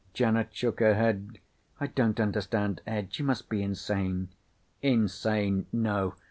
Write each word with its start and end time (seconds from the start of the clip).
Janet 0.15 0.47
shook 0.51 0.79
her 0.79 0.95
head. 0.95 1.37
"I 1.79 1.85
don't 1.85 2.19
understand, 2.19 2.81
Ed. 2.87 3.19
You 3.19 3.23
must 3.25 3.49
be 3.49 3.61
insane." 3.61 4.29
"Insane? 4.81 5.67
No. 5.71 6.15